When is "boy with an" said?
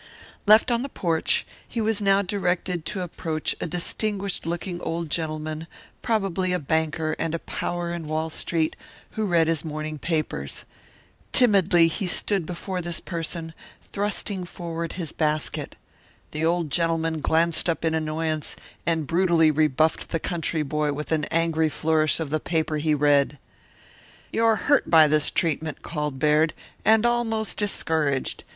20.63-21.25